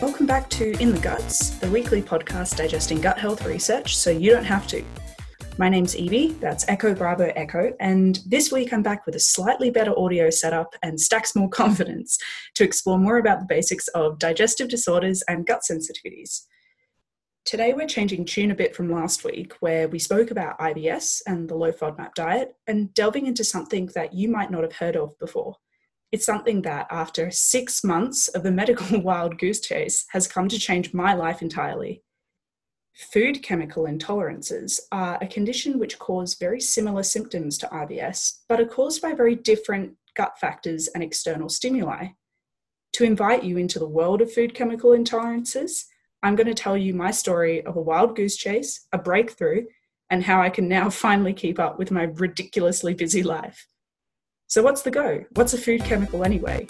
Welcome 0.00 0.26
back 0.26 0.48
to 0.50 0.80
In 0.80 0.94
the 0.94 1.00
Guts, 1.00 1.50
the 1.58 1.68
weekly 1.68 2.00
podcast 2.00 2.56
digesting 2.56 3.00
gut 3.00 3.18
health 3.18 3.44
research 3.44 3.96
so 3.96 4.10
you 4.10 4.30
don't 4.30 4.44
have 4.44 4.68
to. 4.68 4.84
My 5.58 5.68
name's 5.68 5.96
Evie, 5.96 6.34
that's 6.34 6.64
Echo 6.68 6.94
Bravo 6.94 7.32
Echo, 7.34 7.72
and 7.80 8.20
this 8.24 8.52
week 8.52 8.72
I'm 8.72 8.84
back 8.84 9.06
with 9.06 9.16
a 9.16 9.20
slightly 9.20 9.70
better 9.70 9.98
audio 9.98 10.30
setup 10.30 10.72
and 10.84 11.00
stacks 11.00 11.34
more 11.34 11.48
confidence 11.62 12.16
to 12.54 12.62
explore 12.62 12.96
more 12.96 13.18
about 13.18 13.40
the 13.40 13.46
basics 13.46 13.88
of 13.88 14.20
digestive 14.20 14.68
disorders 14.68 15.24
and 15.26 15.44
gut 15.44 15.62
sensitivities. 15.68 16.44
Today 17.44 17.72
we're 17.72 17.88
changing 17.88 18.24
tune 18.24 18.52
a 18.52 18.54
bit 18.54 18.76
from 18.76 18.92
last 18.92 19.24
week, 19.24 19.54
where 19.58 19.88
we 19.88 19.98
spoke 19.98 20.30
about 20.30 20.60
IBS 20.60 21.22
and 21.26 21.48
the 21.48 21.56
low 21.56 21.72
FODMAP 21.72 22.14
diet, 22.14 22.54
and 22.68 22.94
delving 22.94 23.26
into 23.26 23.42
something 23.42 23.86
that 23.96 24.14
you 24.14 24.28
might 24.28 24.52
not 24.52 24.62
have 24.62 24.76
heard 24.76 24.96
of 24.96 25.18
before. 25.18 25.56
It's 26.10 26.24
something 26.24 26.62
that, 26.62 26.86
after 26.90 27.30
six 27.30 27.84
months 27.84 28.28
of 28.28 28.46
a 28.46 28.50
medical 28.50 29.00
wild 29.02 29.38
goose 29.38 29.60
chase, 29.60 30.06
has 30.10 30.26
come 30.26 30.48
to 30.48 30.58
change 30.58 30.94
my 30.94 31.12
life 31.12 31.42
entirely. 31.42 32.02
Food 33.12 33.42
chemical 33.42 33.84
intolerances 33.84 34.80
are 34.90 35.18
a 35.20 35.26
condition 35.26 35.78
which 35.78 35.98
cause 35.98 36.34
very 36.34 36.60
similar 36.60 37.02
symptoms 37.02 37.56
to 37.58 37.66
IBS, 37.68 38.40
but 38.48 38.60
are 38.60 38.66
caused 38.66 39.02
by 39.02 39.12
very 39.12 39.36
different 39.36 39.92
gut 40.16 40.38
factors 40.40 40.88
and 40.88 41.02
external 41.02 41.48
stimuli. 41.48 42.08
To 42.94 43.04
invite 43.04 43.44
you 43.44 43.58
into 43.58 43.78
the 43.78 43.86
world 43.86 44.20
of 44.20 44.32
food 44.32 44.54
chemical 44.54 44.90
intolerances, 44.90 45.84
I'm 46.22 46.34
going 46.34 46.48
to 46.48 46.54
tell 46.54 46.76
you 46.76 46.94
my 46.94 47.12
story 47.12 47.64
of 47.64 47.76
a 47.76 47.80
wild 47.80 48.16
goose 48.16 48.36
chase, 48.36 48.86
a 48.92 48.98
breakthrough, 48.98 49.66
and 50.10 50.24
how 50.24 50.40
I 50.40 50.50
can 50.50 50.66
now 50.68 50.90
finally 51.06 51.34
keep 51.34 51.60
up 51.60 51.78
with 51.78 51.90
my 51.90 52.04
ridiculously 52.14 52.94
busy 52.94 53.22
life. 53.22 53.66
So, 54.50 54.62
what's 54.62 54.80
the 54.80 54.90
go? 54.90 55.26
What's 55.34 55.52
a 55.52 55.58
food 55.58 55.84
chemical 55.84 56.24
anyway? 56.24 56.66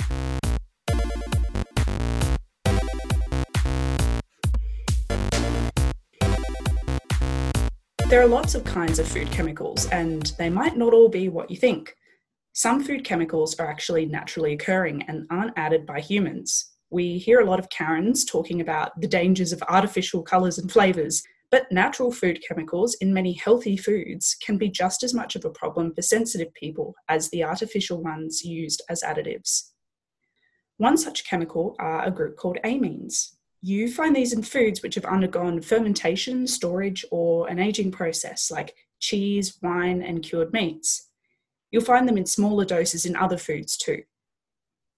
There 8.08 8.20
are 8.20 8.26
lots 8.26 8.56
of 8.56 8.64
kinds 8.64 8.98
of 8.98 9.06
food 9.06 9.30
chemicals, 9.30 9.86
and 9.90 10.32
they 10.38 10.50
might 10.50 10.76
not 10.76 10.92
all 10.92 11.08
be 11.08 11.28
what 11.28 11.52
you 11.52 11.56
think. 11.56 11.94
Some 12.52 12.82
food 12.82 13.04
chemicals 13.04 13.56
are 13.60 13.70
actually 13.70 14.06
naturally 14.06 14.54
occurring 14.54 15.04
and 15.06 15.28
aren't 15.30 15.56
added 15.56 15.86
by 15.86 16.00
humans. 16.00 16.72
We 16.90 17.18
hear 17.18 17.38
a 17.38 17.44
lot 17.44 17.60
of 17.60 17.70
Karens 17.70 18.24
talking 18.24 18.60
about 18.60 19.00
the 19.00 19.06
dangers 19.06 19.52
of 19.52 19.62
artificial 19.68 20.24
colours 20.24 20.58
and 20.58 20.68
flavours, 20.72 21.22
but 21.50 21.70
natural 21.72 22.12
food 22.12 22.42
chemicals 22.46 22.94
in 23.00 23.14
many 23.14 23.32
healthy 23.32 23.76
foods 23.76 24.36
can 24.44 24.58
be 24.58 24.68
just 24.68 25.02
as 25.02 25.14
much 25.14 25.34
of 25.34 25.44
a 25.44 25.50
problem 25.50 25.94
for 25.94 26.02
sensitive 26.02 26.52
people 26.54 26.94
as 27.08 27.30
the 27.30 27.42
artificial 27.42 28.02
ones 28.02 28.44
used 28.44 28.82
as 28.88 29.02
additives. 29.02 29.70
One 30.76 30.96
such 30.96 31.26
chemical 31.26 31.74
are 31.78 32.04
a 32.04 32.10
group 32.10 32.36
called 32.36 32.58
amines. 32.64 33.34
You 33.62 33.90
find 33.90 34.14
these 34.14 34.32
in 34.32 34.42
foods 34.42 34.82
which 34.82 34.94
have 34.94 35.04
undergone 35.04 35.60
fermentation, 35.60 36.46
storage, 36.46 37.04
or 37.10 37.48
an 37.48 37.58
aging 37.58 37.90
process, 37.90 38.50
like 38.50 38.74
cheese, 39.00 39.58
wine, 39.62 40.02
and 40.02 40.22
cured 40.22 40.52
meats. 40.52 41.08
You'll 41.70 41.84
find 41.84 42.08
them 42.08 42.16
in 42.16 42.26
smaller 42.26 42.64
doses 42.64 43.04
in 43.04 43.16
other 43.16 43.36
foods 43.36 43.76
too. 43.76 44.02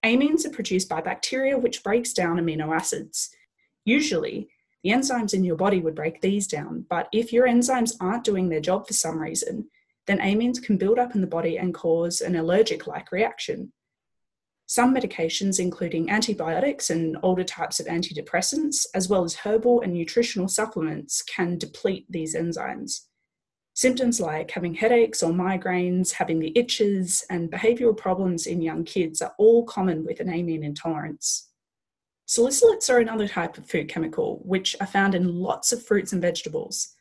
Amines 0.04 0.44
are 0.46 0.50
produced 0.50 0.88
by 0.88 1.00
bacteria 1.00 1.58
which 1.58 1.82
breaks 1.82 2.12
down 2.12 2.38
amino 2.38 2.74
acids. 2.74 3.30
Usually, 3.84 4.48
the 4.82 4.90
enzymes 4.90 5.34
in 5.34 5.44
your 5.44 5.56
body 5.56 5.80
would 5.80 5.94
break 5.94 6.20
these 6.20 6.46
down, 6.46 6.86
but 6.88 7.08
if 7.12 7.32
your 7.32 7.46
enzymes 7.46 7.96
aren't 8.00 8.24
doing 8.24 8.48
their 8.48 8.60
job 8.60 8.86
for 8.86 8.94
some 8.94 9.18
reason, 9.18 9.68
then 10.06 10.18
amines 10.18 10.62
can 10.62 10.78
build 10.78 10.98
up 10.98 11.14
in 11.14 11.20
the 11.20 11.26
body 11.26 11.58
and 11.58 11.74
cause 11.74 12.20
an 12.20 12.36
allergic 12.36 12.86
like 12.86 13.12
reaction. 13.12 13.72
Some 14.66 14.94
medications, 14.94 15.58
including 15.58 16.10
antibiotics 16.10 16.90
and 16.90 17.16
older 17.22 17.44
types 17.44 17.80
of 17.80 17.86
antidepressants, 17.86 18.86
as 18.94 19.08
well 19.08 19.24
as 19.24 19.34
herbal 19.34 19.80
and 19.80 19.92
nutritional 19.92 20.48
supplements, 20.48 21.22
can 21.22 21.58
deplete 21.58 22.06
these 22.08 22.36
enzymes. 22.36 23.00
Symptoms 23.74 24.20
like 24.20 24.50
having 24.50 24.74
headaches 24.74 25.22
or 25.22 25.32
migraines, 25.32 26.12
having 26.12 26.38
the 26.38 26.52
itches, 26.56 27.24
and 27.30 27.50
behavioural 27.50 27.96
problems 27.96 28.46
in 28.46 28.62
young 28.62 28.84
kids 28.84 29.20
are 29.20 29.34
all 29.38 29.64
common 29.64 30.04
with 30.04 30.20
an 30.20 30.28
amine 30.28 30.62
intolerance. 30.62 31.49
Salicylates 32.30 32.88
are 32.88 33.00
another 33.00 33.26
type 33.26 33.58
of 33.58 33.68
food 33.68 33.88
chemical, 33.88 34.40
which 34.44 34.76
are 34.80 34.86
found 34.86 35.16
in 35.16 35.34
lots 35.34 35.72
of 35.72 35.84
fruits 35.84 36.12
and 36.12 36.22
vegetables. 36.22 36.94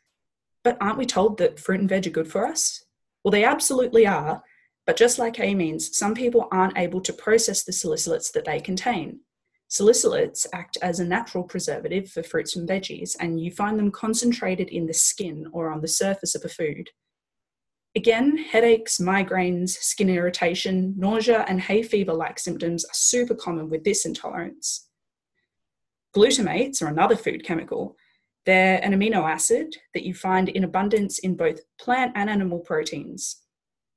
But 0.64 0.76
aren't 0.82 0.98
we 0.98 1.06
told 1.06 1.38
that 1.38 1.60
fruit 1.60 1.82
and 1.82 1.88
veg 1.88 2.08
are 2.08 2.10
good 2.10 2.28
for 2.28 2.48
us? 2.48 2.84
Well, 3.24 3.32
they 3.32 3.44
absolutely 3.44 4.08
are, 4.08 4.42
but 4.88 4.98
just 4.98 5.20
like 5.20 5.36
amines, 5.36 5.94
some 5.94 6.16
people 6.16 6.48
aren't 6.52 6.80
able 6.80 7.00
to 7.02 7.14
process 7.14 7.62
the 7.62 7.72
salicylates 7.72 8.32
that 8.32 8.46
they 8.46 8.60
contain. 8.60 9.20
Salicylates 9.70 10.48
act 10.52 10.80
as 10.82 11.00
a 11.00 11.06
natural 11.06 11.44
preservative 11.44 12.10
for 12.10 12.24
fruits 12.24 12.56
and 12.56 12.68
veggies, 12.68 13.16
and 13.20 13.40
you 13.40 13.52
find 13.52 13.78
them 13.78 13.92
concentrated 13.92 14.70
in 14.70 14.88
the 14.88 14.96
skin 14.96 15.46
or 15.54 15.72
on 15.72 15.82
the 15.82 15.88
surface 15.88 16.34
of 16.34 16.44
a 16.44 16.50
food. 16.50 16.90
Again, 17.96 18.36
headaches, 18.36 18.98
migraines, 18.98 19.78
skin 19.78 20.10
irritation, 20.10 20.96
nausea, 20.98 21.46
and 21.48 21.62
hay 21.62 21.84
fever 21.84 22.14
like 22.16 22.40
symptoms 22.40 22.84
are 22.84 22.96
super 22.96 23.36
common 23.36 23.70
with 23.70 23.84
this 23.84 24.08
intolerance. 24.08 24.89
Glutamates 26.20 26.82
are 26.82 26.88
another 26.88 27.16
food 27.16 27.46
chemical. 27.46 27.96
They're 28.46 28.84
an 28.84 28.92
amino 28.92 29.24
acid 29.24 29.78
that 29.94 30.04
you 30.04 30.14
find 30.14 30.50
in 30.50 30.66
abundance 30.66 31.20
in 31.20 31.38
both 31.38 31.62
plant 31.80 32.12
and 32.16 32.30
animal 32.30 32.60
proteins 32.60 33.38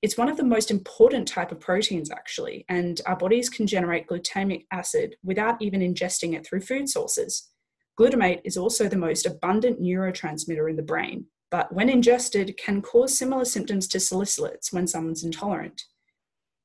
it's 0.03 0.19
one 0.19 0.29
of 0.29 0.37
the 0.37 0.45
most 0.45 0.73
important 0.73 1.29
type 1.29 1.53
of 1.53 1.61
proteins 1.61 2.11
actually 2.11 2.65
and 2.69 3.01
our 3.07 3.17
bodies 3.17 3.49
can 3.49 3.67
generate 3.67 4.09
glutamic 4.09 4.67
acid 4.73 5.17
without 5.23 5.63
even 5.63 5.81
ingesting 5.81 6.35
it 6.35 6.45
through 6.45 6.61
food 6.61 6.89
sources 6.89 7.51
glutamate 7.99 8.41
is 8.45 8.57
also 8.57 8.89
the 8.89 8.97
most 8.97 9.27
abundant 9.27 9.81
neurotransmitter 9.81 10.69
in 10.69 10.77
the 10.77 10.83
brain 10.83 11.25
but 11.51 11.73
when 11.73 11.89
ingested 11.89 12.57
can 12.57 12.83
cause 12.83 13.17
similar 13.17 13.45
symptoms 13.45 13.87
to 13.87 13.99
salicylates 13.99 14.73
when 14.73 14.89
someone's 14.89 15.25
intolerant 15.25 15.83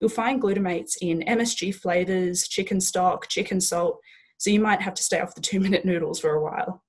you'll 0.02 0.10
find 0.10 0.42
glutamates 0.42 0.98
in 1.02 1.24
msg 1.28 1.74
flavors 1.76 2.48
chicken 2.48 2.82
stock 2.82 3.28
chicken 3.28 3.62
salt 3.62 4.00
so 4.38 4.50
you 4.50 4.60
might 4.60 4.82
have 4.82 4.94
to 4.94 5.04
stay 5.04 5.20
off 5.20 5.36
the 5.36 5.42
two 5.42 5.60
minute 5.60 5.86
noodles 5.86 6.20
for 6.20 6.32
a 6.32 6.44
while 6.44 6.84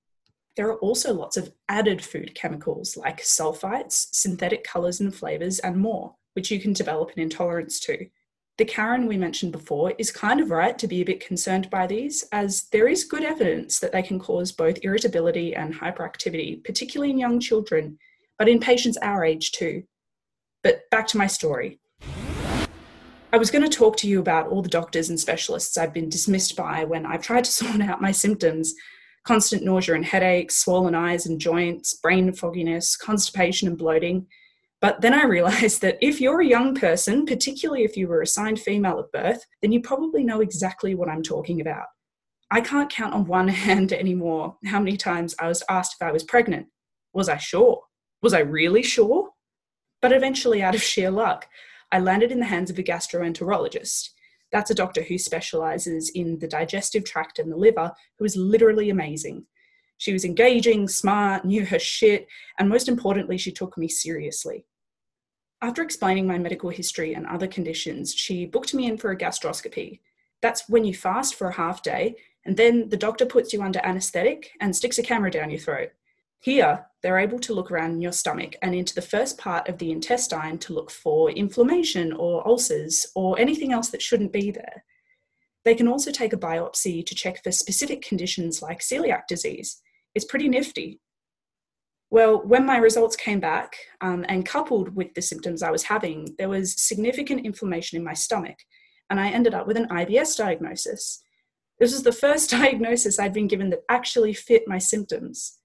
there 0.59 0.67
are 0.67 0.79
also 0.79 1.13
lots 1.13 1.37
of 1.37 1.53
added 1.69 2.03
food 2.03 2.35
chemicals 2.35 2.97
like 2.97 3.21
sulfites, 3.21 4.07
synthetic 4.11 4.65
colours 4.65 4.99
and 4.99 5.15
flavours, 5.15 5.59
and 5.59 5.77
more 5.77 6.15
which 6.33 6.51
you 6.51 6.59
can 6.59 6.73
develop 6.73 7.11
an 7.11 7.21
intolerance 7.21 7.79
to. 7.79 8.07
The 8.57 8.65
Karen 8.65 9.07
we 9.07 9.15
mentioned 9.15 9.53
before 9.53 9.93
is 9.97 10.11
kind 10.11 10.41
of 10.41 10.51
right 10.51 10.77
to 10.77 10.87
be 10.87 10.99
a 11.01 11.05
bit 11.05 11.25
concerned 11.25 11.69
by 11.69 11.87
these, 11.87 12.25
as 12.33 12.63
there 12.73 12.89
is 12.89 13.05
good 13.05 13.23
evidence 13.23 13.79
that 13.79 13.93
they 13.93 14.01
can 14.01 14.19
cause 14.19 14.51
both 14.51 14.83
irritability 14.83 15.55
and 15.55 15.73
hyperactivity, 15.73 16.61
particularly 16.63 17.11
in 17.11 17.17
young 17.17 17.39
children, 17.39 17.97
but 18.37 18.49
in 18.49 18.59
patients 18.59 18.97
our 18.97 19.23
age 19.23 19.53
too. 19.53 19.83
But 20.61 20.89
back 20.91 21.07
to 21.07 21.17
my 21.17 21.27
story. 21.27 21.79
I 23.31 23.37
was 23.37 23.51
going 23.51 23.63
to 23.63 23.77
talk 23.77 23.95
to 23.97 24.07
you 24.07 24.19
about 24.19 24.47
all 24.47 24.63
the 24.63 24.69
doctors 24.69 25.09
and 25.09 25.19
specialists 25.19 25.77
I've 25.77 25.93
been 25.93 26.09
dismissed 26.09 26.55
by 26.55 26.83
when 26.83 27.05
I've 27.05 27.21
tried 27.21 27.43
to 27.43 27.51
sort 27.59 27.81
out 27.81 28.01
my 28.01 28.11
symptoms 28.11 28.73
constant 29.25 29.63
nausea 29.63 29.93
and 29.93 30.05
headaches, 30.05 30.57
swollen 30.57 30.95
eyes 30.95 31.27
and 31.27 31.39
joints, 31.39 31.93
brain 31.95 32.31
fogginess, 32.33 32.95
constipation 32.95 33.67
and 33.67 33.77
bloating. 33.77 34.25
But 34.81 35.01
then 35.01 35.13
I 35.13 35.25
realized 35.25 35.81
that 35.81 35.97
if 36.01 36.19
you're 36.19 36.41
a 36.41 36.47
young 36.47 36.73
person, 36.73 37.25
particularly 37.25 37.83
if 37.83 37.95
you 37.95 38.07
were 38.07 38.21
assigned 38.21 38.59
female 38.59 38.97
at 38.99 39.11
birth, 39.11 39.45
then 39.61 39.71
you 39.71 39.81
probably 39.81 40.23
know 40.23 40.41
exactly 40.41 40.95
what 40.95 41.09
I'm 41.09 41.21
talking 41.21 41.61
about. 41.61 41.85
I 42.49 42.61
can't 42.61 42.89
count 42.89 43.13
on 43.13 43.25
one 43.25 43.47
hand 43.67 43.93
anymore 43.93 44.55
how 44.65 44.79
many 44.79 44.97
times 44.97 45.35
I 45.37 45.47
was 45.47 45.61
asked 45.69 45.97
if 45.99 46.07
I 46.07 46.11
was 46.11 46.23
pregnant. 46.23 46.67
Was 47.13 47.29
I 47.29 47.37
sure? 47.37 47.81
Was 48.23 48.33
I 48.33 48.39
really 48.39 48.81
sure? 48.81 49.29
But 50.01 50.13
eventually, 50.13 50.63
out 50.63 50.75
of 50.75 50.81
sheer 50.81 51.11
luck, 51.11 51.45
I 51.91 51.99
landed 51.99 52.31
in 52.31 52.39
the 52.39 52.45
hands 52.45 52.69
of 52.69 52.77
a 52.77 52.83
gastroenterologist. 52.83 54.09
That's 54.51 54.71
a 54.71 54.75
doctor 54.75 55.01
who 55.03 55.17
specializes 55.17 56.09
in 56.09 56.39
the 56.39 56.47
digestive 56.47 57.03
tract 57.03 57.39
and 57.39 57.51
the 57.51 57.57
liver, 57.57 57.91
who 58.17 58.25
is 58.25 58.35
literally 58.35 58.89
amazing. 58.89 59.45
She 59.97 60.13
was 60.13 60.23
engaging, 60.25 60.87
smart, 60.87 61.45
knew 61.45 61.65
her 61.65 61.79
shit, 61.79 62.27
and 62.57 62.69
most 62.69 62.87
importantly, 62.87 63.37
she 63.37 63.51
took 63.51 63.77
me 63.77 63.87
seriously. 63.87 64.65
After 65.61 65.81
explaining 65.81 66.25
my 66.25 66.37
medical 66.37 66.69
history 66.69 67.13
and 67.13 67.27
other 67.27 67.47
conditions, 67.47 68.13
she 68.13 68.45
booked 68.45 68.73
me 68.73 68.87
in 68.87 68.97
for 68.97 69.11
a 69.11 69.17
gastroscopy. 69.17 69.99
That's 70.41 70.69
when 70.69 70.85
you 70.85 70.93
fast 70.93 71.35
for 71.35 71.49
a 71.49 71.53
half 71.53 71.83
day, 71.83 72.15
and 72.45 72.55
then 72.55 72.87
the 72.87 72.97
doctor 72.97 73.25
puts 73.25 73.51
you 73.51 73.61
under 73.61 73.79
anesthetic 73.83 74.51
and 74.61 74.73
sticks 74.73 74.97
a 74.97 75.03
camera 75.03 75.29
down 75.29 75.49
your 75.49 75.59
throat. 75.59 75.89
Here, 76.39 76.85
they're 77.01 77.19
able 77.19 77.39
to 77.39 77.53
look 77.53 77.71
around 77.71 78.01
your 78.01 78.11
stomach 78.11 78.55
and 78.61 78.75
into 78.75 78.93
the 78.93 79.01
first 79.01 79.37
part 79.37 79.67
of 79.69 79.77
the 79.77 79.91
intestine 79.91 80.57
to 80.59 80.73
look 80.73 80.91
for 80.91 81.31
inflammation 81.31 82.11
or 82.13 82.45
ulcers 82.47 83.07
or 83.15 83.39
anything 83.39 83.71
else 83.71 83.89
that 83.89 84.01
shouldn't 84.01 84.33
be 84.33 84.51
there. 84.51 84.83
They 85.65 85.75
can 85.75 85.87
also 85.87 86.11
take 86.11 86.33
a 86.33 86.37
biopsy 86.37 87.05
to 87.05 87.15
check 87.15 87.43
for 87.43 87.51
specific 87.51 88.01
conditions 88.01 88.61
like 88.61 88.79
celiac 88.79 89.27
disease. 89.27 89.81
It's 90.15 90.25
pretty 90.25 90.49
nifty. 90.49 90.99
Well, 92.11 92.41
when 92.43 92.65
my 92.65 92.77
results 92.77 93.15
came 93.15 93.39
back, 93.39 93.75
um, 94.01 94.25
and 94.27 94.45
coupled 94.45 94.95
with 94.95 95.13
the 95.13 95.21
symptoms 95.21 95.61
I 95.61 95.69
was 95.69 95.83
having, 95.83 96.35
there 96.39 96.49
was 96.49 96.81
significant 96.81 97.45
inflammation 97.45 97.97
in 97.97 98.03
my 98.03 98.15
stomach, 98.15 98.57
and 99.09 99.19
I 99.19 99.29
ended 99.29 99.53
up 99.53 99.67
with 99.67 99.77
an 99.77 99.87
IBS 99.89 100.35
diagnosis. 100.35 101.21
This 101.79 101.93
was 101.93 102.03
the 102.03 102.11
first 102.11 102.49
diagnosis 102.59 103.19
I'd 103.19 103.33
been 103.33 103.47
given 103.47 103.69
that 103.69 103.83
actually 103.89 104.33
fit 104.33 104.63
my 104.67 104.79
symptoms. 104.79 105.58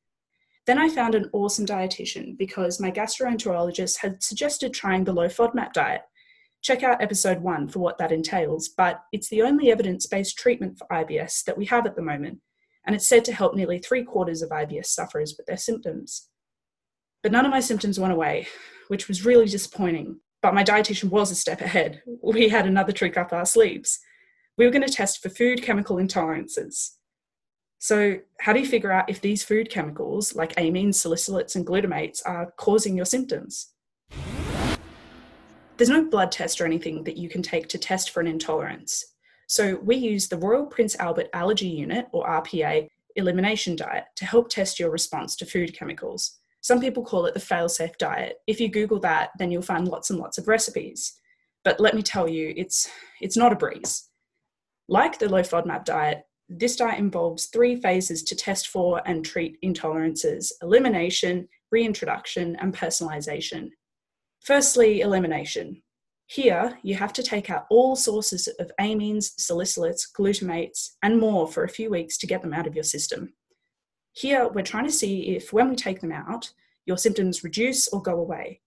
Then 0.66 0.78
I 0.78 0.88
found 0.88 1.14
an 1.14 1.28
awesome 1.32 1.66
dietitian 1.66 2.38
because 2.38 2.81
my 2.81 2.90
gastroenterologist 2.90 3.99
had 3.99 4.22
suggested 4.22 4.72
trying 4.72 5.05
the 5.05 5.12
low 5.12 5.28
FODMAP 5.28 5.72
diet. 5.72 6.02
Check 6.62 6.82
out 6.82 7.02
episode 7.02 7.43
one 7.43 7.69
for 7.69 7.81
what 7.81 7.99
that 7.99 8.12
entails, 8.12 8.70
but 8.70 9.02
it's 9.12 9.28
the 9.28 9.43
only 9.43 9.70
evidence 9.70 10.06
based 10.06 10.38
treatment 10.38 10.78
for 10.78 10.87
IBS 10.90 11.44
that 11.44 11.58
we 11.58 11.66
have 11.66 11.84
at 11.84 11.96
the 11.96 12.02
moment, 12.02 12.38
and 12.87 12.96
it's 12.96 13.06
said 13.06 13.25
to 13.26 13.34
help 13.34 13.55
nearly 13.55 13.78
three 13.78 14.02
quarters 14.02 14.40
of 14.40 14.49
IBS 14.49 14.87
sufferers 14.87 15.34
with 15.37 15.46
their 15.46 15.58
symptoms. 15.58 16.31
But 17.22 17.32
none 17.32 17.44
of 17.44 17.50
my 17.50 17.60
symptoms 17.60 18.00
went 18.00 18.14
away, 18.14 18.46
which 18.88 19.08
was 19.08 19.26
really 19.26 19.46
disappointing. 19.46 20.20
But 20.40 20.55
my 20.55 20.64
dietitian 20.64 21.10
was 21.10 21.31
a 21.31 21.34
step 21.34 21.60
ahead. 21.60 22.02
We 22.22 22.49
had 22.49 22.67
another 22.67 22.93
trick 22.93 23.19
up 23.19 23.32
our 23.32 23.46
sleeves. 23.46 23.99
We 24.56 24.64
were 24.64 24.70
going 24.70 24.87
to 24.87 24.93
test 24.93 25.22
for 25.22 25.28
food 25.28 25.62
chemical 25.62 25.96
intolerances. 25.96 26.90
So, 27.78 28.18
how 28.40 28.52
do 28.52 28.60
you 28.60 28.66
figure 28.66 28.92
out 28.92 29.10
if 29.10 29.20
these 29.20 29.44
food 29.44 29.70
chemicals, 29.70 30.34
like 30.34 30.54
amines, 30.56 30.94
salicylates, 30.94 31.56
and 31.56 31.66
glutamates, 31.66 32.22
are 32.24 32.52
causing 32.56 32.96
your 32.96 33.06
symptoms? 33.06 33.72
There's 35.76 35.90
no 35.90 36.04
blood 36.04 36.32
test 36.32 36.60
or 36.60 36.66
anything 36.66 37.04
that 37.04 37.16
you 37.16 37.28
can 37.28 37.42
take 37.42 37.68
to 37.68 37.78
test 37.78 38.10
for 38.10 38.20
an 38.20 38.26
intolerance. 38.26 39.04
So, 39.48 39.76
we 39.82 39.96
use 39.96 40.28
the 40.28 40.38
Royal 40.38 40.66
Prince 40.66 40.96
Alfred 40.96 41.28
Allergy 41.34 41.68
Unit, 41.68 42.06
or 42.12 42.26
RPA, 42.26 42.88
elimination 43.16 43.76
diet 43.76 44.04
to 44.16 44.24
help 44.24 44.48
test 44.48 44.78
your 44.78 44.90
response 44.90 45.36
to 45.36 45.46
food 45.46 45.76
chemicals. 45.76 46.38
Some 46.60 46.80
people 46.80 47.04
call 47.04 47.26
it 47.26 47.34
the 47.34 47.40
failsafe 47.40 47.96
diet. 47.98 48.36
If 48.46 48.58
you 48.58 48.68
Google 48.68 48.98
that, 49.00 49.30
then 49.38 49.50
you'll 49.50 49.62
find 49.62 49.86
lots 49.86 50.10
and 50.10 50.18
lots 50.18 50.38
of 50.38 50.48
recipes. 50.48 51.12
But 51.62 51.80
let 51.80 51.94
me 51.94 52.02
tell 52.02 52.28
you, 52.28 52.54
it's, 52.56 52.88
it's 53.20 53.36
not 53.36 53.52
a 53.52 53.56
breeze. 53.56 54.08
Like 54.88 55.18
the 55.18 55.28
low 55.28 55.42
FODMAP 55.42 55.84
diet, 55.84 56.24
this 56.58 56.76
diet 56.76 56.98
involves 56.98 57.46
three 57.46 57.76
phases 57.76 58.22
to 58.22 58.36
test 58.36 58.68
for 58.68 59.02
and 59.06 59.24
treat 59.24 59.58
intolerances 59.62 60.52
elimination, 60.62 61.48
reintroduction, 61.72 62.56
and 62.56 62.74
personalization. 62.74 63.70
Firstly, 64.40 65.00
elimination. 65.00 65.82
Here, 66.26 66.78
you 66.82 66.94
have 66.94 67.12
to 67.14 67.22
take 67.22 67.50
out 67.50 67.66
all 67.70 67.96
sources 67.96 68.48
of 68.58 68.70
amines, 68.80 69.34
salicylates, 69.40 70.06
glutamates, 70.18 70.90
and 71.02 71.18
more 71.18 71.46
for 71.46 71.64
a 71.64 71.68
few 71.68 71.90
weeks 71.90 72.16
to 72.18 72.26
get 72.26 72.42
them 72.42 72.54
out 72.54 72.66
of 72.66 72.74
your 72.74 72.84
system. 72.84 73.34
Here, 74.12 74.48
we're 74.48 74.62
trying 74.62 74.86
to 74.86 74.92
see 74.92 75.36
if 75.36 75.52
when 75.52 75.68
we 75.68 75.76
take 75.76 76.00
them 76.00 76.12
out, 76.12 76.52
your 76.86 76.96
symptoms 76.96 77.44
reduce 77.44 77.88
or 77.88 78.00
go 78.00 78.18
away. 78.18 78.60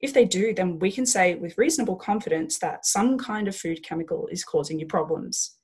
If 0.00 0.12
they 0.12 0.24
do, 0.24 0.52
then 0.52 0.78
we 0.80 0.92
can 0.92 1.06
say 1.06 1.34
with 1.34 1.56
reasonable 1.56 1.96
confidence 1.96 2.58
that 2.58 2.84
some 2.84 3.16
kind 3.16 3.48
of 3.48 3.56
food 3.56 3.82
chemical 3.82 4.26
is 4.28 4.44
causing 4.44 4.78
you 4.78 4.86
problems. 4.86 5.56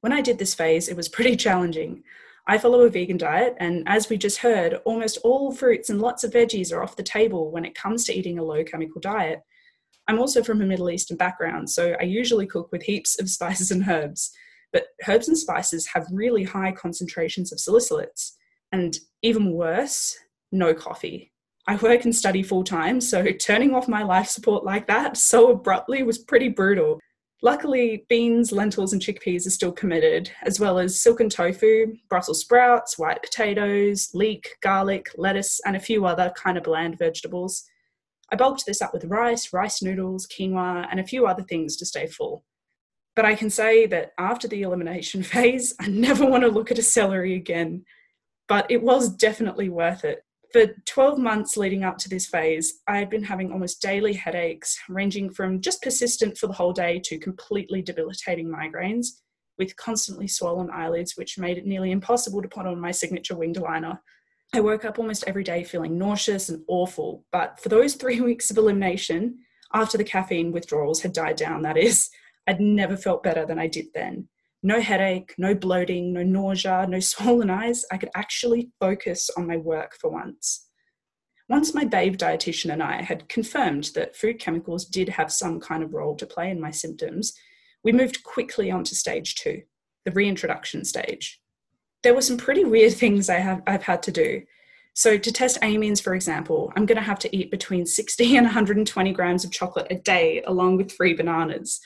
When 0.00 0.12
I 0.12 0.20
did 0.20 0.38
this 0.38 0.54
phase, 0.54 0.88
it 0.88 0.96
was 0.96 1.08
pretty 1.08 1.36
challenging. 1.46 2.02
I 2.46 2.58
follow 2.58 2.80
a 2.80 2.90
vegan 2.90 3.18
diet, 3.18 3.54
and 3.58 3.86
as 3.86 4.08
we 4.08 4.16
just 4.16 4.38
heard, 4.38 4.74
almost 4.84 5.18
all 5.22 5.52
fruits 5.52 5.90
and 5.90 6.00
lots 6.00 6.24
of 6.24 6.32
veggies 6.32 6.72
are 6.72 6.82
off 6.82 6.96
the 6.96 7.02
table 7.02 7.50
when 7.50 7.64
it 7.64 7.74
comes 7.74 8.04
to 8.04 8.14
eating 8.14 8.38
a 8.38 8.42
low 8.42 8.64
chemical 8.64 9.00
diet. 9.00 9.40
I'm 10.08 10.18
also 10.18 10.42
from 10.42 10.60
a 10.60 10.66
Middle 10.66 10.90
Eastern 10.90 11.16
background, 11.16 11.70
so 11.70 11.94
I 12.00 12.04
usually 12.04 12.46
cook 12.46 12.72
with 12.72 12.82
heaps 12.82 13.20
of 13.20 13.30
spices 13.36 13.70
and 13.70 13.86
herbs. 13.88 14.32
But 14.72 14.86
herbs 15.06 15.28
and 15.28 15.36
spices 15.36 15.86
have 15.88 16.06
really 16.12 16.44
high 16.44 16.72
concentrations 16.72 17.52
of 17.52 17.58
salicylates, 17.58 18.32
and 18.72 18.98
even 19.22 19.52
worse, 19.52 20.16
no 20.50 20.74
coffee. 20.74 21.32
I 21.66 21.76
work 21.76 22.04
and 22.04 22.14
study 22.14 22.42
full 22.42 22.64
time, 22.64 23.00
so 23.00 23.24
turning 23.40 23.74
off 23.74 23.86
my 23.86 24.02
life 24.02 24.28
support 24.28 24.64
like 24.64 24.86
that 24.86 25.16
so 25.16 25.50
abruptly 25.52 26.02
was 26.02 26.18
pretty 26.18 26.48
brutal. 26.48 26.98
Luckily, 27.42 28.04
beans, 28.10 28.52
lentils, 28.52 28.92
and 28.92 29.00
chickpeas 29.00 29.46
are 29.46 29.50
still 29.50 29.72
committed, 29.72 30.30
as 30.42 30.60
well 30.60 30.78
as 30.78 31.00
silken 31.00 31.30
tofu, 31.30 31.94
Brussels 32.10 32.40
sprouts, 32.40 32.98
white 32.98 33.22
potatoes, 33.22 34.10
leek, 34.12 34.56
garlic, 34.60 35.06
lettuce, 35.16 35.58
and 35.64 35.74
a 35.74 35.80
few 35.80 36.04
other 36.04 36.32
kind 36.36 36.58
of 36.58 36.64
bland 36.64 36.98
vegetables. 36.98 37.64
I 38.30 38.36
bulked 38.36 38.66
this 38.66 38.82
up 38.82 38.92
with 38.92 39.06
rice, 39.06 39.54
rice 39.54 39.82
noodles, 39.82 40.26
quinoa, 40.26 40.86
and 40.90 41.00
a 41.00 41.06
few 41.06 41.26
other 41.26 41.42
things 41.42 41.76
to 41.78 41.86
stay 41.86 42.06
full. 42.06 42.44
But 43.16 43.24
I 43.24 43.34
can 43.34 43.48
say 43.48 43.86
that 43.86 44.12
after 44.18 44.46
the 44.46 44.62
elimination 44.62 45.22
phase, 45.34 45.74
I 45.80 45.88
never 45.88 46.26
want 46.26 46.42
to 46.42 46.50
look 46.50 46.70
at 46.70 46.78
a 46.78 46.82
celery 46.82 47.34
again. 47.34 47.84
But 48.48 48.70
it 48.70 48.82
was 48.82 49.08
definitely 49.08 49.70
worth 49.70 50.04
it. 50.04 50.24
For 50.52 50.66
12 50.86 51.18
months 51.18 51.56
leading 51.56 51.84
up 51.84 51.96
to 51.98 52.08
this 52.08 52.26
phase, 52.26 52.80
I 52.88 52.98
had 52.98 53.08
been 53.08 53.22
having 53.22 53.52
almost 53.52 53.80
daily 53.80 54.14
headaches, 54.14 54.76
ranging 54.88 55.30
from 55.30 55.60
just 55.60 55.80
persistent 55.80 56.36
for 56.36 56.48
the 56.48 56.52
whole 56.52 56.72
day 56.72 57.00
to 57.04 57.18
completely 57.20 57.82
debilitating 57.82 58.48
migraines, 58.48 59.20
with 59.58 59.76
constantly 59.76 60.26
swollen 60.26 60.68
eyelids, 60.70 61.16
which 61.16 61.38
made 61.38 61.56
it 61.56 61.66
nearly 61.66 61.92
impossible 61.92 62.42
to 62.42 62.48
put 62.48 62.66
on 62.66 62.80
my 62.80 62.90
signature 62.90 63.36
winged 63.36 63.58
liner. 63.58 64.00
I 64.52 64.58
woke 64.58 64.84
up 64.84 64.98
almost 64.98 65.22
every 65.28 65.44
day 65.44 65.62
feeling 65.62 65.96
nauseous 65.96 66.48
and 66.48 66.64
awful, 66.66 67.24
but 67.30 67.60
for 67.60 67.68
those 67.68 67.94
three 67.94 68.20
weeks 68.20 68.50
of 68.50 68.58
elimination, 68.58 69.38
after 69.72 69.96
the 69.96 70.04
caffeine 70.04 70.50
withdrawals 70.50 71.00
had 71.00 71.12
died 71.12 71.36
down, 71.36 71.62
that 71.62 71.76
is, 71.76 72.10
I'd 72.48 72.60
never 72.60 72.96
felt 72.96 73.22
better 73.22 73.46
than 73.46 73.60
I 73.60 73.68
did 73.68 73.86
then 73.94 74.28
no 74.62 74.80
headache, 74.80 75.34
no 75.38 75.54
bloating, 75.54 76.12
no 76.12 76.22
nausea, 76.22 76.86
no 76.88 77.00
swollen 77.00 77.50
eyes. 77.50 77.84
I 77.90 77.96
could 77.96 78.10
actually 78.14 78.70
focus 78.80 79.30
on 79.36 79.46
my 79.46 79.56
work 79.56 79.96
for 80.00 80.10
once. 80.10 80.66
Once 81.48 81.74
my 81.74 81.84
babe 81.84 82.16
dietitian 82.16 82.72
and 82.72 82.82
I 82.82 83.02
had 83.02 83.28
confirmed 83.28 83.90
that 83.96 84.14
food 84.14 84.38
chemicals 84.38 84.84
did 84.84 85.08
have 85.08 85.32
some 85.32 85.58
kind 85.58 85.82
of 85.82 85.94
role 85.94 86.14
to 86.16 86.26
play 86.26 86.48
in 86.48 86.60
my 86.60 86.70
symptoms, 86.70 87.32
we 87.82 87.90
moved 87.90 88.22
quickly 88.22 88.70
on 88.70 88.84
to 88.84 88.94
stage 88.94 89.34
two, 89.34 89.62
the 90.04 90.12
reintroduction 90.12 90.84
stage. 90.84 91.40
There 92.02 92.14
were 92.14 92.22
some 92.22 92.36
pretty 92.36 92.64
weird 92.64 92.92
things 92.94 93.28
I 93.28 93.38
have, 93.38 93.62
I've 93.66 93.82
had 93.82 94.02
to 94.04 94.12
do. 94.12 94.42
So, 94.92 95.16
to 95.16 95.32
test 95.32 95.60
amines, 95.60 96.02
for 96.02 96.14
example, 96.14 96.72
I'm 96.76 96.84
going 96.84 96.98
to 96.98 97.02
have 97.02 97.18
to 97.20 97.36
eat 97.36 97.50
between 97.50 97.86
60 97.86 98.36
and 98.36 98.44
120 98.44 99.12
grams 99.12 99.44
of 99.44 99.52
chocolate 99.52 99.86
a 99.90 99.94
day, 99.94 100.42
along 100.46 100.76
with 100.76 100.92
three 100.92 101.14
bananas. 101.14 101.80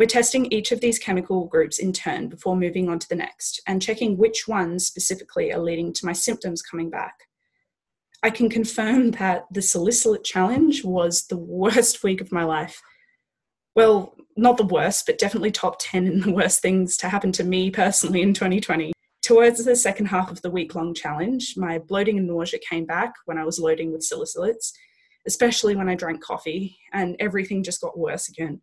We're 0.00 0.06
testing 0.06 0.50
each 0.50 0.72
of 0.72 0.80
these 0.80 0.98
chemical 0.98 1.44
groups 1.44 1.78
in 1.78 1.92
turn 1.92 2.30
before 2.30 2.56
moving 2.56 2.88
on 2.88 2.98
to 3.00 3.08
the 3.10 3.16
next 3.16 3.60
and 3.66 3.82
checking 3.82 4.16
which 4.16 4.48
ones 4.48 4.86
specifically 4.86 5.52
are 5.52 5.60
leading 5.60 5.92
to 5.92 6.06
my 6.06 6.14
symptoms 6.14 6.62
coming 6.62 6.88
back. 6.88 7.12
I 8.22 8.30
can 8.30 8.48
confirm 8.48 9.10
that 9.10 9.44
the 9.52 9.60
salicylate 9.60 10.24
challenge 10.24 10.84
was 10.84 11.26
the 11.26 11.36
worst 11.36 12.02
week 12.02 12.22
of 12.22 12.32
my 12.32 12.44
life. 12.44 12.80
Well, 13.76 14.14
not 14.38 14.56
the 14.56 14.64
worst, 14.64 15.04
but 15.04 15.18
definitely 15.18 15.50
top 15.50 15.76
10 15.78 16.06
in 16.06 16.20
the 16.20 16.32
worst 16.32 16.62
things 16.62 16.96
to 16.96 17.10
happen 17.10 17.30
to 17.32 17.44
me 17.44 17.70
personally 17.70 18.22
in 18.22 18.32
2020. 18.32 18.94
Towards 19.20 19.62
the 19.62 19.76
second 19.76 20.06
half 20.06 20.30
of 20.30 20.40
the 20.40 20.50
week 20.50 20.74
long 20.74 20.94
challenge, 20.94 21.56
my 21.58 21.78
bloating 21.78 22.16
and 22.16 22.26
nausea 22.26 22.58
came 22.66 22.86
back 22.86 23.12
when 23.26 23.36
I 23.36 23.44
was 23.44 23.58
loading 23.58 23.92
with 23.92 24.00
salicylates, 24.10 24.72
especially 25.26 25.76
when 25.76 25.90
I 25.90 25.94
drank 25.94 26.22
coffee, 26.22 26.78
and 26.94 27.16
everything 27.20 27.62
just 27.62 27.82
got 27.82 27.98
worse 27.98 28.30
again 28.30 28.62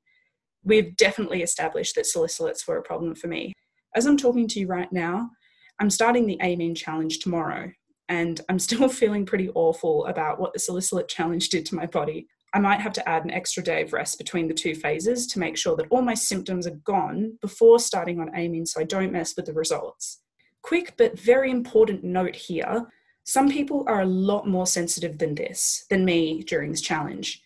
we've 0.64 0.96
definitely 0.98 1.42
established 1.42 1.96
that 1.96 2.06
salicylates 2.06 2.68
were 2.68 2.78
a 2.78 2.84
problem 2.84 3.16
for 3.16 3.28
me. 3.28 3.54
As 3.96 4.06
I'm 4.06 4.18
talking 4.18 4.48
to 4.50 4.60
you 4.60 4.68
right 4.68 4.92
now, 4.92 5.32
I'm 5.80 5.90
starting 5.90 6.26
the 6.26 6.40
amine 6.42 6.76
challenge 6.76 7.20
tomorrow, 7.20 7.72
and 8.10 8.42
I'm 8.50 8.60
still 8.68 8.90
feeling 8.90 9.26
pretty 9.26 9.50
awful 9.50 10.06
about 10.06 10.40
what 10.40 10.54
the 10.54 10.60
salicylate 10.60 11.08
challenge 11.08 11.50
did 11.50 11.66
to 11.68 11.76
my 11.76 11.86
body. 11.86 12.28
I 12.54 12.60
might 12.60 12.80
have 12.80 12.94
to 12.94 13.10
add 13.10 13.26
an 13.26 13.32
extra 13.32 13.62
day 13.62 13.84
of 13.84 13.94
rest 13.94 14.18
between 14.18 14.48
the 14.48 14.54
two 14.54 14.74
phases 14.74 15.28
to 15.28 15.40
make 15.40 15.58
sure 15.58 15.76
that 15.76 15.88
all 15.90 16.02
my 16.02 16.14
symptoms 16.14 16.66
are 16.66 16.80
gone 16.86 17.38
before 17.42 17.80
starting 17.80 18.20
on 18.20 18.34
amine 18.36 18.66
so 18.66 18.80
I 18.80 18.86
don't 18.86 19.12
mess 19.12 19.36
with 19.36 19.46
the 19.46 19.54
results. 19.54 20.22
Quick 20.64 20.94
but 20.98 21.20
very 21.20 21.52
important 21.52 22.04
note 22.04 22.36
here 22.36 22.88
some 23.28 23.50
people 23.50 23.84
are 23.88 24.00
a 24.00 24.06
lot 24.06 24.48
more 24.48 24.66
sensitive 24.66 25.18
than 25.18 25.36
this, 25.36 25.86
than 25.90 26.06
me 26.06 26.44
during 26.44 26.72
this 26.72 26.80
challenge 26.80 27.42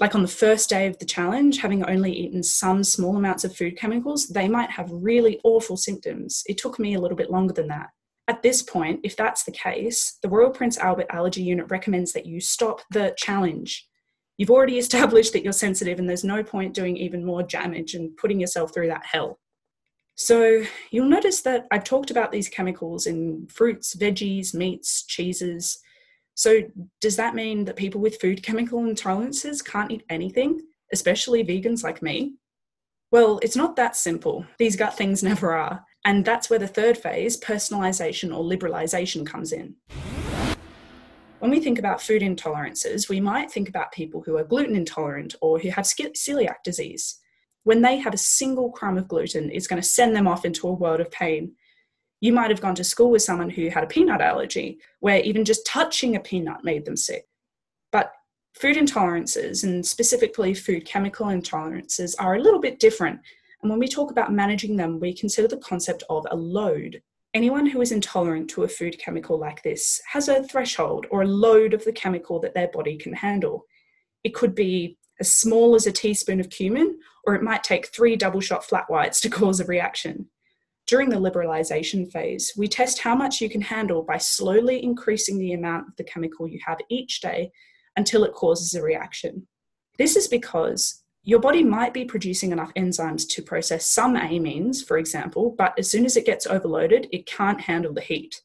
like 0.00 0.14
on 0.14 0.22
the 0.22 0.28
first 0.28 0.70
day 0.70 0.86
of 0.86 0.98
the 0.98 1.04
challenge, 1.04 1.58
having 1.58 1.84
only 1.84 2.12
eaten 2.12 2.42
some 2.42 2.84
small 2.84 3.16
amounts 3.16 3.44
of 3.44 3.56
food 3.56 3.76
chemicals, 3.76 4.28
they 4.28 4.48
might 4.48 4.70
have 4.70 4.88
really 4.92 5.40
awful 5.42 5.76
symptoms. 5.76 6.42
It 6.46 6.58
took 6.58 6.78
me 6.78 6.94
a 6.94 7.00
little 7.00 7.16
bit 7.16 7.30
longer 7.30 7.52
than 7.52 7.68
that. 7.68 7.88
At 8.28 8.42
this 8.42 8.62
point, 8.62 9.00
if 9.02 9.16
that's 9.16 9.44
the 9.44 9.52
case, 9.52 10.18
the 10.22 10.28
Royal 10.28 10.50
Prince 10.50 10.78
Alfred 10.78 11.08
Allergy 11.10 11.42
Unit 11.42 11.66
recommends 11.70 12.12
that 12.12 12.26
you 12.26 12.40
stop 12.40 12.82
the 12.90 13.14
challenge. 13.16 13.88
You've 14.36 14.50
already 14.50 14.78
established 14.84 15.32
that 15.32 15.42
you're 15.42 15.52
sensitive, 15.52 15.98
and 15.98 16.08
there's 16.08 16.24
no 16.24 16.44
point 16.44 16.74
doing 16.74 16.96
even 16.96 17.24
more 17.24 17.42
damage 17.42 17.94
and 17.94 18.16
putting 18.16 18.38
yourself 18.38 18.72
through 18.72 18.88
that 18.88 19.04
hell. 19.04 19.40
So, 20.14 20.62
you'll 20.90 21.08
notice 21.08 21.42
that 21.42 21.66
I've 21.70 21.84
talked 21.84 22.10
about 22.10 22.32
these 22.32 22.48
chemicals 22.48 23.06
in 23.06 23.46
fruits, 23.46 23.94
veggies, 23.94 24.52
meats, 24.52 25.04
cheeses, 25.06 25.78
so, 26.38 26.62
does 27.00 27.16
that 27.16 27.34
mean 27.34 27.64
that 27.64 27.74
people 27.74 28.00
with 28.00 28.20
food 28.20 28.44
chemical 28.44 28.82
intolerances 28.82 29.60
can't 29.64 29.90
eat 29.90 30.04
anything, 30.08 30.60
especially 30.92 31.42
vegans 31.42 31.82
like 31.82 32.00
me? 32.00 32.36
Well, 33.10 33.40
it's 33.42 33.56
not 33.56 33.74
that 33.74 33.96
simple. 33.96 34.46
These 34.56 34.76
gut 34.76 34.96
things 34.96 35.20
never 35.24 35.52
are. 35.52 35.84
And 36.04 36.24
that's 36.24 36.48
where 36.48 36.60
the 36.60 36.68
third 36.68 36.96
phase, 36.96 37.36
personalization 37.40 38.32
or 38.32 38.44
liberalization, 38.44 39.26
comes 39.26 39.50
in. 39.50 39.74
When 41.40 41.50
we 41.50 41.58
think 41.58 41.76
about 41.76 42.00
food 42.00 42.22
intolerances, 42.22 43.08
we 43.08 43.20
might 43.20 43.50
think 43.50 43.68
about 43.68 43.90
people 43.90 44.22
who 44.24 44.36
are 44.36 44.44
gluten 44.44 44.76
intolerant 44.76 45.34
or 45.40 45.58
who 45.58 45.70
have 45.70 45.86
celiac 45.86 46.62
disease. 46.62 47.18
when 47.64 47.82
they 47.82 47.96
have 47.96 48.14
a 48.14 48.16
single 48.16 48.70
crumb 48.70 48.96
of 48.96 49.08
gluten, 49.08 49.50
it's 49.52 49.66
going 49.66 49.82
to 49.82 49.88
send 49.88 50.14
them 50.14 50.28
off 50.28 50.44
into 50.44 50.68
a 50.68 50.72
world 50.72 51.00
of 51.00 51.10
pain. 51.10 51.56
You 52.20 52.32
might 52.32 52.50
have 52.50 52.60
gone 52.60 52.74
to 52.76 52.84
school 52.84 53.10
with 53.10 53.22
someone 53.22 53.50
who 53.50 53.68
had 53.68 53.84
a 53.84 53.88
peanut 53.88 54.20
allergy, 54.20 54.78
where 55.00 55.20
even 55.20 55.44
just 55.44 55.66
touching 55.66 56.16
a 56.16 56.20
peanut 56.20 56.64
made 56.64 56.84
them 56.84 56.96
sick. 56.96 57.26
But 57.92 58.12
food 58.54 58.76
intolerances, 58.76 59.62
and 59.62 59.86
specifically 59.86 60.54
food 60.54 60.84
chemical 60.84 61.26
intolerances, 61.26 62.14
are 62.18 62.34
a 62.34 62.40
little 62.40 62.60
bit 62.60 62.80
different. 62.80 63.20
And 63.62 63.70
when 63.70 63.78
we 63.78 63.88
talk 63.88 64.10
about 64.10 64.32
managing 64.32 64.76
them, 64.76 65.00
we 65.00 65.12
consider 65.14 65.48
the 65.48 65.58
concept 65.58 66.02
of 66.10 66.26
a 66.30 66.36
load. 66.36 67.02
Anyone 67.34 67.66
who 67.66 67.80
is 67.80 67.92
intolerant 67.92 68.48
to 68.50 68.64
a 68.64 68.68
food 68.68 68.98
chemical 68.98 69.38
like 69.38 69.62
this 69.62 70.00
has 70.12 70.28
a 70.28 70.42
threshold 70.44 71.06
or 71.10 71.22
a 71.22 71.28
load 71.28 71.74
of 71.74 71.84
the 71.84 71.92
chemical 71.92 72.40
that 72.40 72.54
their 72.54 72.68
body 72.68 72.96
can 72.96 73.12
handle. 73.12 73.66
It 74.24 74.34
could 74.34 74.54
be 74.54 74.98
as 75.20 75.32
small 75.32 75.74
as 75.74 75.86
a 75.86 75.92
teaspoon 75.92 76.40
of 76.40 76.50
cumin, 76.50 76.98
or 77.26 77.34
it 77.34 77.42
might 77.42 77.62
take 77.62 77.88
three 77.88 78.16
double 78.16 78.40
shot 78.40 78.64
flat 78.64 78.88
whites 78.88 79.20
to 79.20 79.30
cause 79.30 79.60
a 79.60 79.64
reaction. 79.64 80.28
During 80.88 81.10
the 81.10 81.16
liberalisation 81.16 82.10
phase, 82.10 82.54
we 82.56 82.66
test 82.66 82.98
how 82.98 83.14
much 83.14 83.42
you 83.42 83.50
can 83.50 83.60
handle 83.60 84.02
by 84.02 84.16
slowly 84.16 84.82
increasing 84.82 85.38
the 85.38 85.52
amount 85.52 85.88
of 85.88 85.96
the 85.96 86.04
chemical 86.04 86.48
you 86.48 86.58
have 86.66 86.78
each 86.88 87.20
day 87.20 87.52
until 87.96 88.24
it 88.24 88.32
causes 88.32 88.72
a 88.72 88.82
reaction. 88.82 89.46
This 89.98 90.16
is 90.16 90.28
because 90.28 91.04
your 91.24 91.40
body 91.40 91.62
might 91.62 91.92
be 91.92 92.06
producing 92.06 92.52
enough 92.52 92.72
enzymes 92.72 93.28
to 93.28 93.42
process 93.42 93.84
some 93.84 94.16
amines, 94.16 94.82
for 94.82 94.96
example, 94.96 95.54
but 95.58 95.78
as 95.78 95.90
soon 95.90 96.06
as 96.06 96.16
it 96.16 96.24
gets 96.24 96.46
overloaded, 96.46 97.06
it 97.12 97.26
can't 97.26 97.60
handle 97.60 97.92
the 97.92 98.00
heat. 98.00 98.40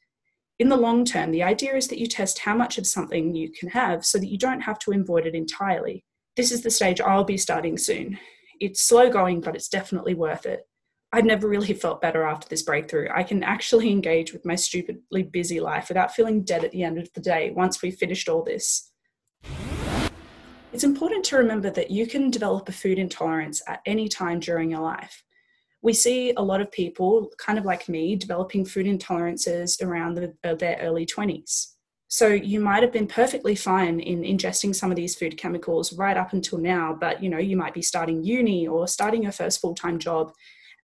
In 0.60 0.68
the 0.68 0.76
long 0.76 1.06
term, 1.06 1.32
the 1.32 1.44
idea 1.44 1.78
is 1.78 1.88
that 1.88 1.98
you 1.98 2.08
test 2.08 2.40
how 2.40 2.58
much 2.58 2.78
of 2.78 2.86
something 2.86 3.34
you 3.34 3.54
can 3.54 3.70
have 3.70 4.06
so 4.06 4.18
that 4.18 4.28
you 4.28 4.38
don't 4.38 4.60
have 4.60 4.80
to 4.80 4.92
avoid 4.92 5.26
it 5.26 5.34
entirely. 5.34 6.04
This 6.36 6.52
is 6.52 6.62
the 6.62 6.72
stage 6.72 7.00
I'll 7.00 7.24
be 7.24 7.38
starting 7.38 7.78
soon. 7.78 8.20
It's 8.60 8.82
slow 8.82 9.10
going, 9.10 9.40
but 9.40 9.56
it's 9.56 9.70
definitely 9.70 10.14
worth 10.14 10.46
it. 10.46 10.68
I've 11.16 11.26
never 11.26 11.48
really 11.48 11.76
felt 11.76 12.02
better 12.02 12.24
after 12.24 12.50
this 12.50 12.64
breakthrough. 12.64 13.08
I 13.14 13.22
can 13.22 13.44
actually 13.44 13.92
engage 13.92 14.34
with 14.34 14.48
my 14.48 14.56
stupidly 14.56 15.22
busy 15.22 15.60
life 15.60 15.90
without 15.90 16.16
feeling 16.16 16.44
dead 16.44 16.64
at 16.64 16.72
the 16.72 16.82
end 16.82 16.98
of 16.98 17.14
the 17.14 17.22
day 17.22 17.52
once 17.52 17.84
we've 17.84 17.96
finished 17.96 18.28
all 18.28 18.44
this. 18.44 18.92
It's 20.74 20.84
important 20.84 21.24
to 21.26 21.38
remember 21.38 21.70
that 21.70 21.92
you 21.92 22.08
can 22.08 22.32
develop 22.32 22.68
a 22.68 22.72
food 22.72 22.98
intolerance 22.98 23.62
at 23.68 23.82
any 23.86 24.10
time 24.10 24.40
during 24.40 24.72
your 24.72 24.80
life. 24.80 25.24
We 25.84 25.94
see 25.94 26.34
a 26.36 26.42
lot 26.42 26.62
of 26.62 26.72
people, 26.72 27.30
kind 27.38 27.60
of 27.60 27.66
like 27.66 27.88
me, 27.88 28.16
developing 28.16 28.66
food 28.66 28.88
intolerances 28.88 29.86
around 29.86 30.16
the, 30.16 30.34
uh, 30.44 30.56
their 30.56 30.80
early 30.82 31.06
20s. 31.06 31.74
So 32.08 32.28
you 32.28 32.60
might 32.60 32.82
have 32.82 32.92
been 32.92 33.08
perfectly 33.08 33.54
fine 33.54 34.00
in 34.00 34.24
ingesting 34.24 34.74
some 34.74 34.90
of 34.90 34.96
these 34.96 35.16
food 35.16 35.38
chemicals 35.38 35.94
right 35.94 36.18
up 36.18 36.34
until 36.34 36.58
now, 36.58 36.98
but 37.00 37.22
you 37.22 37.30
know, 37.30 37.38
you 37.38 37.56
might 37.56 37.76
be 37.76 37.84
starting 37.84 38.24
uni 38.24 38.68
or 38.68 38.88
starting 38.88 39.24
your 39.24 39.32
first 39.32 39.62
full-time 39.62 40.00
job 40.00 40.32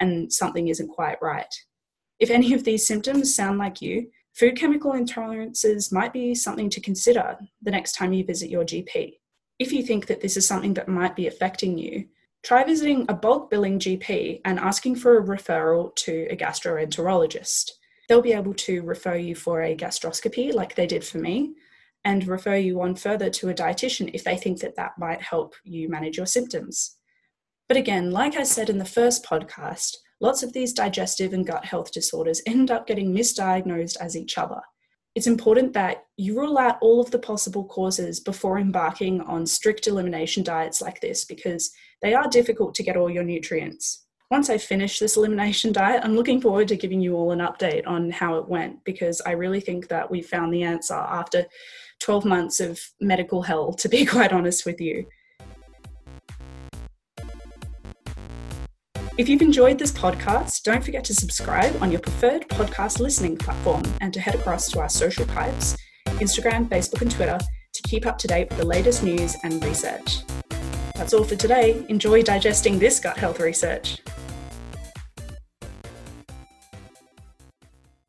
and 0.00 0.32
something 0.32 0.68
isn't 0.68 0.88
quite 0.88 1.18
right. 1.22 1.54
If 2.18 2.30
any 2.30 2.52
of 2.54 2.64
these 2.64 2.86
symptoms 2.86 3.34
sound 3.34 3.58
like 3.58 3.80
you, 3.80 4.10
food 4.34 4.56
chemical 4.56 4.92
intolerances 4.92 5.92
might 5.92 6.12
be 6.12 6.34
something 6.34 6.70
to 6.70 6.80
consider 6.80 7.38
the 7.62 7.70
next 7.70 7.92
time 7.92 8.12
you 8.12 8.24
visit 8.24 8.50
your 8.50 8.64
GP 8.64 9.14
if 9.58 9.72
you 9.72 9.82
think 9.82 10.06
that 10.06 10.20
this 10.20 10.36
is 10.36 10.46
something 10.46 10.74
that 10.74 10.88
might 10.88 11.16
be 11.16 11.26
affecting 11.26 11.76
you, 11.76 12.06
try 12.42 12.62
visiting 12.62 13.04
a 13.08 13.14
bulk 13.14 13.50
billing 13.50 13.78
GP 13.78 14.40
and 14.44 14.58
asking 14.58 14.96
for 14.96 15.18
a 15.18 15.24
referral 15.24 15.94
to 15.96 16.28
a 16.30 16.36
gastroenterologist. 16.36 17.72
They'll 18.08 18.22
be 18.22 18.32
able 18.32 18.54
to 18.54 18.82
refer 18.82 19.16
you 19.16 19.34
for 19.34 19.62
a 19.62 19.76
gastroscopy, 19.76 20.54
like 20.54 20.74
they 20.74 20.86
did 20.86 21.04
for 21.04 21.18
me, 21.18 21.54
and 22.04 22.26
refer 22.26 22.56
you 22.56 22.80
on 22.80 22.94
further 22.94 23.28
to 23.30 23.48
a 23.48 23.54
dietitian 23.54 24.10
if 24.14 24.24
they 24.24 24.36
think 24.36 24.60
that 24.60 24.76
that 24.76 24.92
might 24.98 25.20
help 25.20 25.54
you 25.64 25.88
manage 25.88 26.16
your 26.16 26.26
symptoms. 26.26 26.96
But 27.68 27.76
again, 27.76 28.10
like 28.10 28.36
I 28.36 28.42
said 28.42 28.70
in 28.70 28.78
the 28.78 28.84
first 28.84 29.24
podcast, 29.24 29.96
lots 30.20 30.42
of 30.42 30.52
these 30.52 30.72
digestive 30.72 31.32
and 31.32 31.46
gut 31.46 31.64
health 31.64 31.92
disorders 31.92 32.42
end 32.46 32.70
up 32.70 32.86
getting 32.86 33.14
misdiagnosed 33.14 33.96
as 34.00 34.16
each 34.16 34.38
other 34.38 34.60
it's 35.18 35.26
important 35.26 35.72
that 35.72 36.04
you 36.16 36.38
rule 36.38 36.58
out 36.58 36.78
all 36.80 37.00
of 37.00 37.10
the 37.10 37.18
possible 37.18 37.64
causes 37.64 38.20
before 38.20 38.56
embarking 38.56 39.20
on 39.22 39.44
strict 39.46 39.88
elimination 39.88 40.44
diets 40.44 40.80
like 40.80 41.00
this 41.00 41.24
because 41.24 41.72
they 42.02 42.14
are 42.14 42.28
difficult 42.28 42.72
to 42.76 42.84
get 42.84 42.96
all 42.96 43.10
your 43.10 43.24
nutrients. 43.24 44.04
Once 44.30 44.48
I 44.48 44.58
finish 44.58 45.00
this 45.00 45.16
elimination 45.16 45.72
diet, 45.72 46.02
I'm 46.04 46.14
looking 46.14 46.40
forward 46.40 46.68
to 46.68 46.76
giving 46.76 47.00
you 47.00 47.16
all 47.16 47.32
an 47.32 47.40
update 47.40 47.84
on 47.84 48.12
how 48.12 48.36
it 48.36 48.48
went 48.48 48.84
because 48.84 49.20
I 49.22 49.32
really 49.32 49.60
think 49.60 49.88
that 49.88 50.08
we 50.08 50.22
found 50.22 50.54
the 50.54 50.62
answer 50.62 50.94
after 50.94 51.46
12 51.98 52.24
months 52.24 52.60
of 52.60 52.80
medical 53.00 53.42
hell, 53.42 53.72
to 53.72 53.88
be 53.88 54.06
quite 54.14 54.32
honest 54.32 54.64
with 54.64 54.80
you. 54.80 55.04
If 59.18 59.28
you've 59.28 59.42
enjoyed 59.42 59.80
this 59.80 59.90
podcast, 59.90 60.62
don't 60.62 60.82
forget 60.84 61.02
to 61.06 61.12
subscribe 61.12 61.82
on 61.82 61.90
your 61.90 62.00
preferred 62.00 62.48
podcast 62.48 63.00
listening 63.00 63.36
platform 63.36 63.82
and 64.00 64.14
to 64.14 64.20
head 64.20 64.36
across 64.36 64.70
to 64.70 64.78
our 64.78 64.88
social 64.88 65.26
pipes 65.26 65.76
Instagram, 66.06 66.68
Facebook, 66.68 67.02
and 67.02 67.10
Twitter 67.10 67.36
to 67.36 67.82
keep 67.82 68.06
up 68.06 68.16
to 68.18 68.28
date 68.28 68.48
with 68.48 68.58
the 68.58 68.66
latest 68.66 69.02
news 69.02 69.36
and 69.42 69.62
research. 69.64 70.20
That's 70.94 71.12
all 71.14 71.24
for 71.24 71.34
today. 71.34 71.84
Enjoy 71.88 72.22
digesting 72.22 72.78
this 72.78 73.00
gut 73.00 73.16
health 73.16 73.40
research. 73.40 73.98